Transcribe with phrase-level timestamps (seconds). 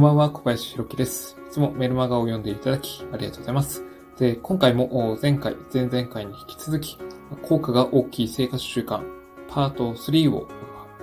[0.00, 1.36] こんばんは、小林弘樹です。
[1.46, 3.84] いつもメルマガを読んでいただき、ありがとうございます。
[4.18, 6.96] で、今回も前回、前々回に引き続き、
[7.42, 9.02] 効果が大きい生活習慣、
[9.50, 10.48] パート3を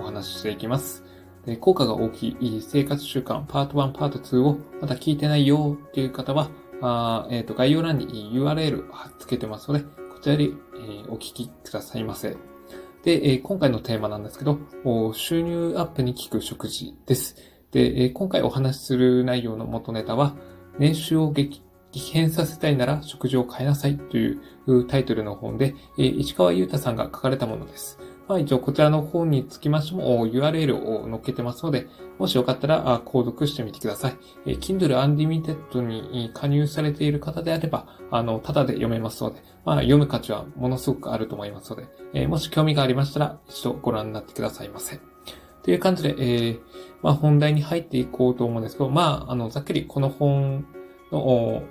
[0.00, 1.04] お話ししていきます。
[1.46, 6.50] で効果が大きい生活習慣、パート1、パート2をまだ聞いてないよっていう方は、
[6.82, 12.36] あえっ、と、概要欄に URL を貼っ付けてますので、こちらで、えーお聞きくださいませ。
[13.04, 14.58] で、えー今回のテーマなんですけど、
[15.12, 17.57] 収入アップに効く食事です。
[17.72, 20.34] で、え今回お話しする内容の元ネタは、
[20.78, 27.98] 年収を激変させたいなら食事を変えなさいというタイトルの本で、えー市川優太さんが書かれたものです。
[28.28, 34.16] まあ一応こちらの本につきましても URL を載っけてますので、もしよかったら購読してみてください。
[34.46, 45.00] え Kindle Unlimited に加入されている方であれば、あの、ただで読めますので、まあ読む価値はものすごくあると思いますので、えもし興味がありましたら一度ご覧になってくださいませ。
[45.68, 46.60] という感じで、えー
[47.02, 50.66] まあ本題に入っていこうと思うんですけど、まあ、あの、ざっくりこの本
[51.12, 51.62] の、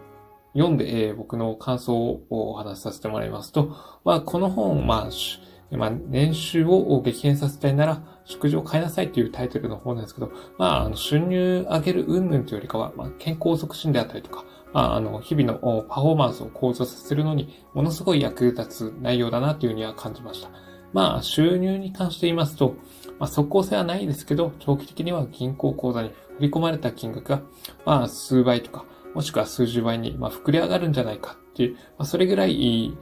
[0.54, 20.67] 読んで、えー僕の感想をお話しさせてもらいますと、まあ、この本、まあ、まあ、年収を激変させたいなら、食事を変えなさいというタイトルの本なんですけど、まあ、あの収入上げる云々というよりかは、まあ、健康促進であったりとか、まあ、あの、日々のパフォーマンスを向上させるのに、ものすごい役立つ内容だなというふうには感じました。
[20.94, 22.76] まあ、収入に関して言いますと、
[23.20, 27.42] まあ、即効性はないですけど、長期的には銀行口座に振り込まれた金額が、
[27.86, 32.98] まあ、数倍とか、もしくは数十倍に、まあ、膨れ上がるんじゃないかっていう、まあ、それぐらい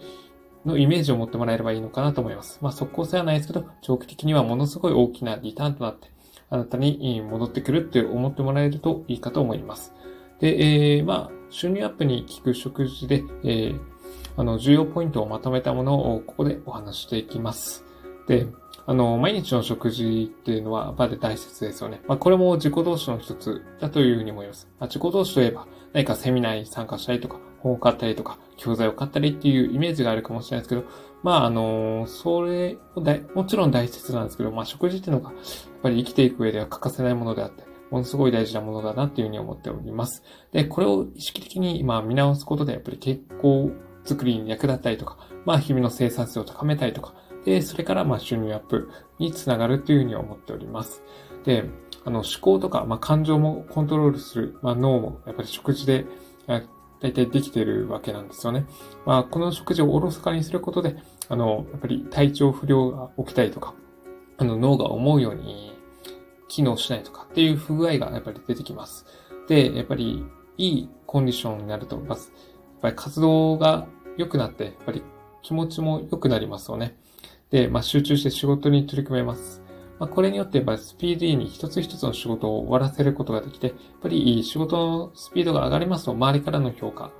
[0.65, 2.59] のイメージを持ってもらえればいいのかなと思います。
[2.61, 6.09] まあ、即効性はないですけど、長期的にはものすごい大きなリターンとなって、
[6.49, 9.93] あなたに戻ってくるって思ってもらえるといいかと思います。
[10.39, 13.79] で、えー、まあ、収入アップに効く食事で、えー、
[14.37, 17.85] あの、重要ポイントをまとめたものをここでお話していきます。
[18.27, 18.47] で、
[18.87, 22.01] あの、毎日の食事っていうのは、やっぱり大切ですよね。
[22.07, 24.67] まあ、これも自己同士の一つだというふうに思います。
[24.79, 30.83] まあ、自己同士といえば、何かセミナーに参加したりとか、本を買ったりとか、教材を買ったりっていうイメージがあるかもしれないですけど、
[31.23, 35.41] まあ、あの、それもだ、もちろん大切なんですけど、まあ、食事っていうのが、やっ
[35.81, 40.21] ぱり生きていく上では欠かせないものであって、ものすごい大事なものだなっていうふうに思っております。
[40.51, 43.71] で、これを意識的に、まあ、見直すことで、やっぱり健康
[44.05, 48.89] づくりに役立ったりとか、まあ、日々の生産性を高めたりとか、で、それから、まあ、収入アップ
[49.19, 51.03] につながるというふうに思っております。
[51.43, 51.65] で、
[52.03, 56.05] あの、思考とか、まあ、感情もコントロールする、まあ、脳も、やっぱり食事で、
[57.01, 58.65] 大体できているわけなんですよね。
[59.05, 60.95] まあ、この食事をおろそかにすることで、
[61.29, 63.75] あの、やっぱり体調不良が起きたりとか、
[64.37, 65.77] あの、脳が思うように
[66.47, 69.05] 機能しないとかっていう不具合がやっぱり出てきます。
[69.47, 70.25] で、やっぱり
[70.57, 73.87] いいコンディションになると、まず、やっぱり活動が
[74.17, 75.03] 良くなって、やっぱり
[75.41, 76.97] 気持ちも良くなりますよね。
[77.51, 79.61] で、まあ、集中して仕事に取り組めます。
[79.99, 87.11] まあ、これによって、やっぱりスピーディーに一つ一つの仕事を終わらせることができて、やっぱり仕事のスピードが上がりますと、周りからの評価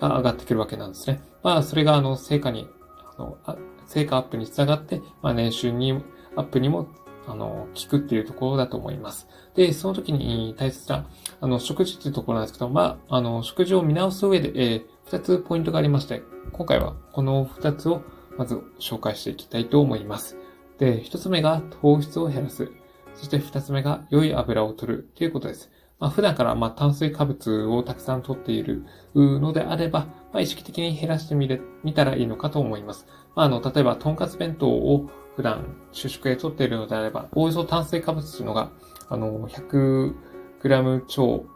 [0.00, 1.20] が上がってくるわけなんですね。
[1.42, 2.68] まあ、それが、あの、成果に、
[3.16, 3.38] あの、
[3.86, 6.02] 成果アップにつながって、まあ、年収に、
[6.36, 6.88] アップにも、
[7.26, 9.28] あの、効くっていうところだと思います。
[9.54, 11.06] で、その時に大切な、
[11.40, 16.22] あの、食事っていうところなんですけど、まあ、あの、食事を見直す上で、えー、二つポイントがありまして、
[16.52, 18.04] 今回はこの二つを
[18.38, 20.36] まず紹介していきたいと思います。
[20.78, 22.70] で、一つ目が糖質を減らす。
[23.14, 25.68] そして二つ目が良い油を取るということです。
[25.98, 28.84] まあ、普段からま炭水化物をたくさん取っている
[29.16, 33.08] のであれば、まあ、意識的に減らしてみれ、見たらいいのかと思います。
[33.34, 38.70] まあ、あの、例えば、とんかつ弁当を普段主食で取っているのであれば、おおよそ炭水化物というのが、
[39.08, 41.46] あの、100g 超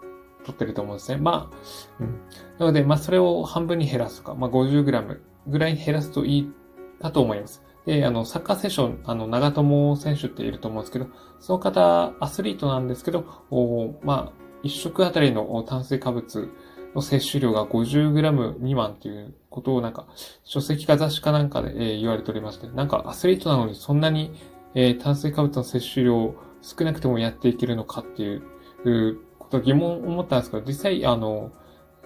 [0.44, 1.18] 取ってると思うんですね。
[1.18, 1.56] まあ、
[2.00, 2.20] うん。
[2.58, 6.52] なので、まあ、それを半分に減らすとか、まあ、50g ぐらいに減らすといい
[7.00, 7.62] かと思います。
[7.86, 11.06] で、あの、サッカーセッション、あの、長友選手っていると思うんですけど、
[11.40, 16.50] その方、アスリートなんですけど、おまあ、一食あたりの炭水化物
[16.94, 20.06] の摂取量が 50g 未満っていうことをなんか、
[20.44, 24.32] 書籍か雑誌かなんかで、えー言われておりまして、なんかアスリートなのにそんなに、
[24.74, 28.42] えー炭水化物の摂取量少なくてもやっていけるのかっていう
[29.44, 31.52] こと疑問を思ったんですけど、実際、あの、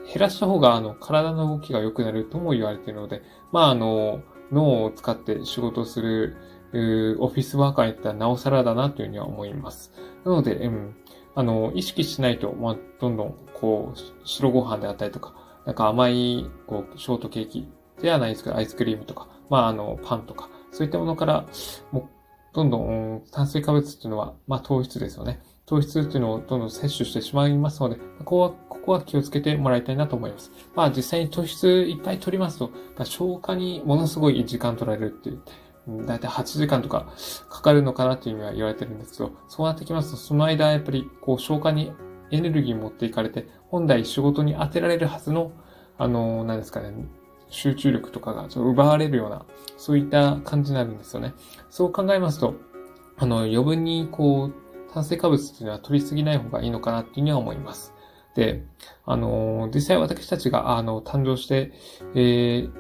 [0.07, 6.37] 減らした方が、あの、体の動きが良くなるとも言われているので、まあ、あの、脳を使って仕事をする、
[6.73, 9.93] うオフィスワーカーにとってはなおさらだなというふうには思います。
[10.25, 10.95] なので、うん、
[11.35, 17.69] あの、意識しないと、まあ、どんどん、こう、白ご飯であったりとか、なんか甘い、こう、ショートケーキ
[18.01, 21.47] ではないですけど、アイスクリームとか、まあ、あの、パンとか、そういったものから、
[21.93, 22.11] も、
[22.59, 25.41] どんどん、炭水化物っていうのは、まあ、糖質ですよね。
[25.65, 30.51] 糖質っていうのをどんどん摂取してしまいますので、ここは、ここは気をつけてもらいたいなと思います。
[30.75, 37.13] まあ実際に糖質いっぱい取りますと、まあ消化にものすごい時間取られるっていう、だいたい8時間とか
[37.49, 41.93] かかるのかなっていう意味は言われてるんですけど、そうなってきますと、その間やっぱりこう消化に
[42.31, 45.53] エネルギー持っていかれて、本来仕事に当てられるはずの、
[45.97, 46.93] あの、何ですかね、
[47.51, 49.45] 集中力とかがちょっと奪われるような、
[49.77, 51.35] そういった感じになるんですよね。
[51.71, 52.55] そう考えますと、
[53.17, 57.95] あの、余分にこう、炭水化物っていうのは取りすぎない方がいいのかなっていうには思います。
[58.35, 58.65] で、
[59.05, 61.73] あの、実際私たちが、あの、誕生して、
[62.15, 62.73] えー、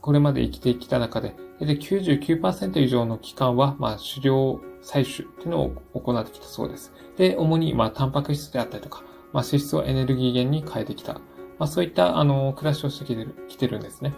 [0.00, 6.92] これまで生きてきた中で、で99%以上の期間は、まあ、狩猟採取っていうのを行ってきたそうです。
[7.16, 9.02] で、主に、まあ、タンパク質であったりとか、
[9.32, 11.20] まあ、脂質をエネルギー源に変えてきた。
[11.60, 14.14] まあ、そういった、あの、暮らしをしてきてる、きてるんですね。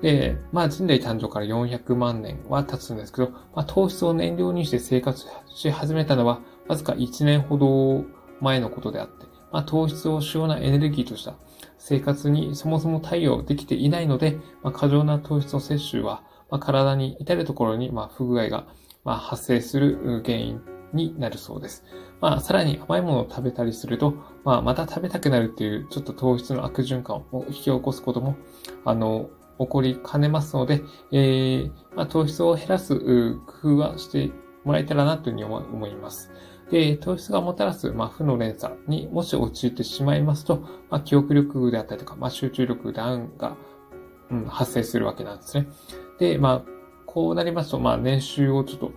[0.00, 8.04] で、まあ人類誕生から400万年は経つんですけど、まあ糖質を燃料にして生活し始めたのは、わずか1年ほど
[8.40, 11.34] 前のことであって、まあ糖質を主要なエネルギーとした
[11.78, 18.66] 生活にそもそも対応できていないので、まあ過剰な糖質の摂取は、まあ体に至るところに、まあ不具合が、
[19.04, 20.62] まあ発生する原因
[20.92, 21.84] になるそうです。
[22.20, 24.14] まあ、さらに甘いものを食べたりすると、
[24.44, 28.36] まあ、また食べたくなるっていう、ちょっと糖質の悪循環を引き起こすことも、
[28.84, 30.82] あの、起こりかねますので、
[31.12, 32.98] えー、まあ、糖質を減らす
[33.62, 34.30] 工夫はして
[34.64, 36.30] もらえたらなというふうに思います。
[36.70, 40.58] で、糖質がもたらす、まあ、負の連鎖にもし陥ってしまいますと、
[40.90, 43.56] まあ、記憶力であったりとか、まあ、集中力ダウンが、
[44.30, 45.66] うん、発生するわけなんですね。
[46.18, 46.77] で、まあ、
[47.18, 48.92] こうなりますと、まあ、年収をちょっと、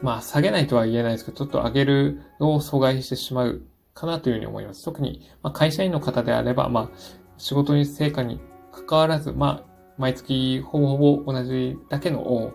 [0.00, 3.62] まあ、下げないとは言えないですけど、ちょっと上げるのを阻害してしまう
[3.94, 4.84] かなというふうに思います。
[4.84, 6.90] 特に、まあ、会社員の方であれば、まあ、
[7.36, 8.38] 仕事に成果に
[8.70, 12.52] 関わらず、まあ、毎月ほぼほぼ同じだけの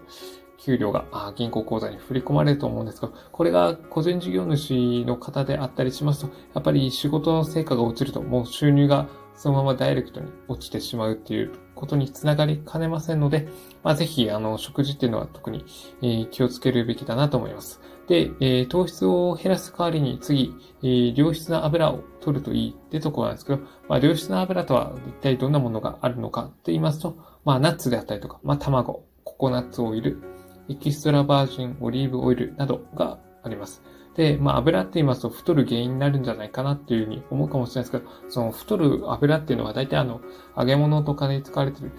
[0.57, 1.03] 給料が
[1.35, 11.51] 銀行口座に振り込まれると思うんですが、これが個人事業主の方であったりしますと、やっぱり仕事の成果が落ちると、もう収入がそのままダイレクトに落ちてしまうっていう
[11.81, 13.47] ことにつながりかねませんので、
[13.81, 15.65] まあ、ぜひ、あの、食事っていうのは特に、
[16.03, 17.81] えー、気をつけるべきだなと思います。
[18.07, 30.21] で、えー、糖質を減らす代わりに次、えー、良質な油を取るといいってところなんですけど、まあ、良質な油とは一体どんなものがあるのかって言いますと、まあ、ナッツであったりとか、まあ、卵、ココナッツオイル、
[30.69, 33.81] エキストラバージンオリーブオイルなどがあります。
[34.15, 40.21] で、まあ油って言いますと太る原因になるんじゃないかなっていうふうに思うかもしれないですけど、その太る油っていうのは大体あの、
[40.57, 41.91] 揚げ物とかで使われてる、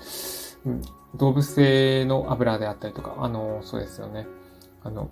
[0.67, 0.83] うん、
[1.17, 4.27] 動物性の油であったりとか、あの、そうですよね。
[4.83, 5.11] あの、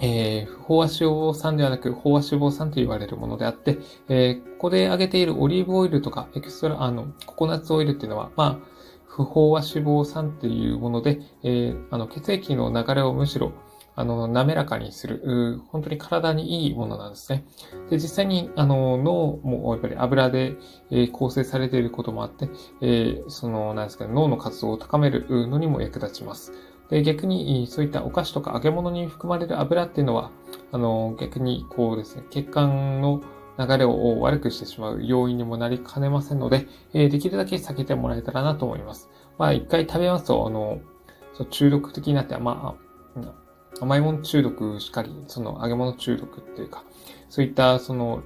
[0.00, 3.78] えー、飽和脂肪酸ではなく、飽和脂肪酸と言われるものであって、
[4.08, 8.74] えー、ここで揚げているオリーブオイルとか、エクストラ、あの、ココナッツオイルっていうのは、まあ、
[9.06, 13.52] 不飽和脂肪酸っていうもので、えー、あの、血液の流れをむしろ、
[13.96, 17.44] あの、滑らかにする、本当に体にいいものなんですね。
[17.90, 20.56] で、実際に、あの、脳もやっぱり油で、
[20.90, 22.48] えー、構成されていることもあって、
[22.80, 26.52] えー、その、なんですかね、脳の活動を高めるのにも役立ちます。
[26.90, 30.30] で、逆に、そういったお菓子とか揚げ物に含まれる油っていうのは、
[30.72, 33.22] あの、逆に、こうですね、血管の
[33.58, 39.08] 流れを悪くしてしまう要因にもなりかねませんので、えー、できるだけ避けてもらえたらなと思います。
[39.38, 40.80] まあ、一回食べますと、あの、
[41.50, 42.76] 中毒的になって、ま
[43.16, 43.34] あ、
[43.80, 46.84] 甘いもの中毒しかり、その揚げ物中毒っていうか、
[47.28, 48.22] そういったその、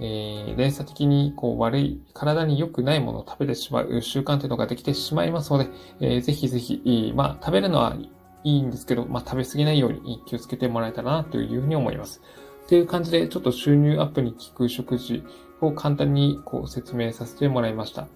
[0.00, 5.68] えー、連鎖的にこう悪い、体に良くないものを食べてしまう習慣というのができてしまいますので、
[6.00, 7.96] えー、ぜひぜひ、まあ食べるのは
[8.44, 12.22] いいんですけど、まあ食べ過ぎないように気をつけてもらえたらなというふうに思います。
[12.64, 15.22] っていう感じで、ちょっと収入アップに効く食事
[15.60, 18.08] を簡単にこう説明させてもらいました。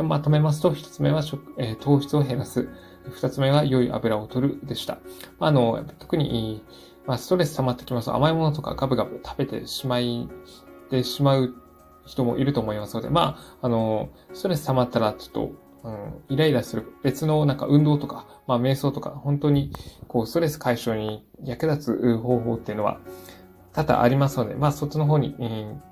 [0.00, 2.68] でまとめますと、一つ目は食、えー、糖質を減らす。
[3.10, 4.98] 二つ目は良い油を取るでした。
[5.38, 6.64] まあ、あの、特に、
[7.06, 10.28] まあ、ストレス溜まってきますと甘いものとかガブガブ食べてしまい、
[10.90, 11.54] てしまう
[12.06, 15.52] 人もいると思いますので、まあ、あの、ストレス溜まったらちょっと、
[15.82, 19.72] うん、イライラする別のなんか運動とか、まあ瞑想とか、本当に
[20.08, 23.00] こうストレス解消に役立つ方法っていうのは、
[23.72, 25.34] 多々ありますので、まあそっちの方に、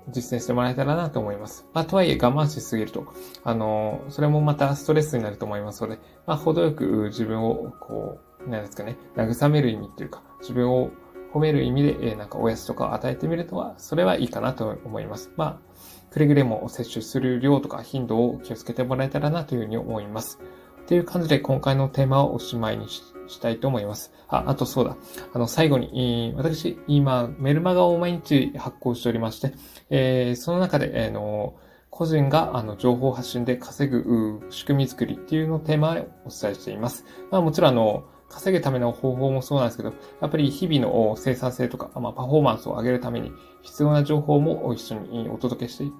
[0.09, 1.65] 実践してもらえたらなと思います。
[1.73, 10.91] まあとはいえ我慢しすぎると、あの、それもまたストレスになると思いますので、まあ程よく自分をこう、なんですかね、慰める意味っていうか、自分を
[11.33, 15.31] 褒める意味で、えなんかおやつとかを与えてみるとは、それはいいかなと思います。
[15.37, 20.39] まあ、くれぐれも摂取する量とか頻度を気をつけてもらえたらなというふうに思います。
[20.87, 24.11] という感じで今回のテーマをおしまいにししたいと思います。
[24.27, 24.97] あ、あとそうだ。
[25.33, 29.53] あの、最後に、私、今、メルマガを毎日発行しておりまして、
[29.89, 31.55] えー、その中で、えー、の、
[31.89, 37.03] 個人があの情報発信で稼ぐ仕組み作りっていうのをテーマでお伝えしています。
[37.31, 43.31] まあもちろんあの、稼ぐための方法もそうなんですけど、やっぱり日々の生産性とか、まあ、パフォーマンスを上げるために
[43.63, 45.91] 必要な情報も一緒にお届けしてい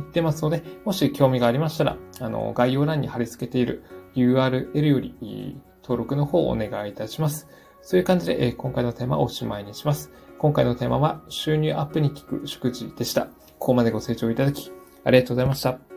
[0.00, 3.84] ってますので、もし興味がありましたら、あの、概要欄に貼り付けている
[4.16, 7.48] URL より登録の方をお願いいたします。
[7.80, 10.12] そういう感じで、え今回のテーマをおしまいにします。
[10.38, 13.28] 今回のテーマは収入アップに効く食事でした。
[13.58, 14.70] ここまでご清聴いただき、
[15.04, 15.87] ありがとうございました。